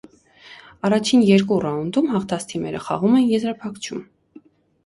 Առաջին 0.87 1.25
երկու 1.27 1.59
ռաունդում 1.65 2.09
հաղթած 2.13 2.47
թիմերը 2.53 2.81
խաղում 2.87 3.19
էին 3.21 3.31
եզրափակչում։ 3.35 4.05